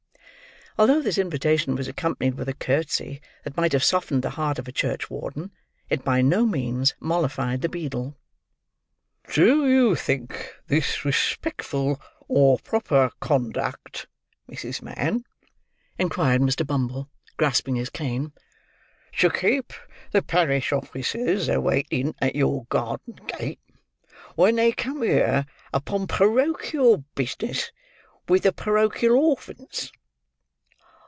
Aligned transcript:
Although 0.77 1.01
this 1.01 1.17
invitation 1.17 1.75
was 1.75 1.89
accompanied 1.89 2.35
with 2.35 2.47
a 2.47 2.53
curtsey 2.53 3.19
that 3.43 3.57
might 3.57 3.73
have 3.73 3.83
softened 3.83 4.23
the 4.23 4.31
heart 4.31 4.57
of 4.57 4.69
a 4.69 4.71
church 4.71 5.09
warden, 5.09 5.51
it 5.89 6.05
by 6.05 6.21
no 6.21 6.45
means 6.45 6.95
mollified 7.01 7.61
the 7.61 7.67
beadle. 7.67 8.17
"Do 9.33 9.67
you 9.69 9.95
think 9.97 10.55
this 10.67 11.03
respectful 11.03 12.01
or 12.29 12.57
proper 12.57 13.11
conduct, 13.19 14.07
Mrs. 14.49 14.81
Mann," 14.81 15.25
inquired 15.99 16.41
Mr. 16.41 16.65
Bumble, 16.65 17.09
grasping 17.35 17.75
his 17.75 17.89
cane, 17.89 18.31
"to 19.19 19.29
keep 19.29 19.73
the 20.13 20.21
parish 20.23 20.71
officers 20.71 21.49
a 21.49 21.59
waiting 21.59 22.15
at 22.19 22.33
your 22.33 22.63
garden 22.69 23.15
gate, 23.37 23.59
when 24.35 24.55
they 24.55 24.71
come 24.71 25.01
here 25.03 25.45
upon 25.73 26.07
porochial 26.07 27.03
business 27.13 27.73
with 28.29 28.43
the 28.43 28.53
porochial 28.53 29.17
orphans? 29.17 29.91